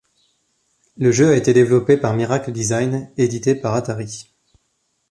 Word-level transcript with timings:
Le 0.97 1.11
jeu 1.11 1.29
a 1.29 1.35
été 1.35 1.53
développé 1.53 1.95
par 1.95 2.15
Miracle 2.15 2.51
Designs 2.51 3.11
et 3.17 3.25
édité 3.25 3.53
par 3.53 3.75
Atari. 3.75 4.33